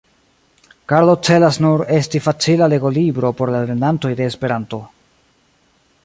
[0.91, 4.81] Karlo celas nur esti facila legolibro por la lernantoj de Esperanto.